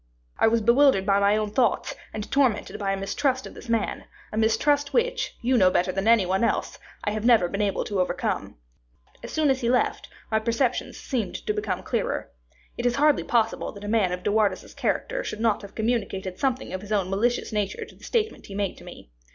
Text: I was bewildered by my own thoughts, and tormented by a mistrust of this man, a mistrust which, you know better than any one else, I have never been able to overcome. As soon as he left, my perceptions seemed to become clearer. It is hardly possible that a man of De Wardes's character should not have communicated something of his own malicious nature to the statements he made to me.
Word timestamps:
I 0.39 0.47
was 0.47 0.61
bewildered 0.61 1.05
by 1.05 1.19
my 1.19 1.37
own 1.37 1.51
thoughts, 1.51 1.93
and 2.11 2.31
tormented 2.31 2.79
by 2.79 2.91
a 2.91 2.97
mistrust 2.97 3.45
of 3.45 3.53
this 3.53 3.69
man, 3.69 4.05
a 4.31 4.37
mistrust 4.37 4.93
which, 4.95 5.37
you 5.43 5.59
know 5.59 5.69
better 5.69 5.91
than 5.91 6.07
any 6.07 6.25
one 6.25 6.43
else, 6.43 6.79
I 7.03 7.11
have 7.11 7.23
never 7.23 7.47
been 7.47 7.61
able 7.61 7.83
to 7.83 8.01
overcome. 8.01 8.55
As 9.21 9.31
soon 9.31 9.51
as 9.51 9.61
he 9.61 9.69
left, 9.69 10.09
my 10.31 10.39
perceptions 10.39 10.97
seemed 10.97 11.35
to 11.45 11.53
become 11.53 11.83
clearer. 11.83 12.31
It 12.79 12.87
is 12.87 12.95
hardly 12.95 13.23
possible 13.23 13.71
that 13.73 13.83
a 13.83 13.87
man 13.87 14.11
of 14.11 14.23
De 14.23 14.31
Wardes's 14.31 14.73
character 14.73 15.23
should 15.23 15.39
not 15.39 15.61
have 15.61 15.75
communicated 15.75 16.39
something 16.39 16.73
of 16.73 16.81
his 16.81 16.91
own 16.91 17.07
malicious 17.11 17.53
nature 17.53 17.85
to 17.85 17.93
the 17.93 18.03
statements 18.03 18.47
he 18.47 18.55
made 18.55 18.79
to 18.79 18.83
me. 18.83 19.11